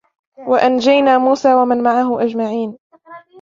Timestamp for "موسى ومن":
1.17-1.83